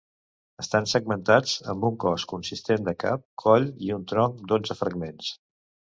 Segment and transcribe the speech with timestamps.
[0.61, 5.33] Estan segmentats amb un cos consistent de cap, coll i un tronc d'onze fragments.